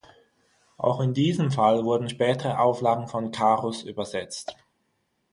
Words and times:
Auch 0.77 0.99
in 0.99 1.13
diesem 1.13 1.51
Fall 1.51 1.83
wurden 1.85 2.09
spätere 2.09 2.57
Auflagen 2.57 3.07
von 3.07 3.29
Carus 3.29 3.83
übersetzt. 3.83 4.55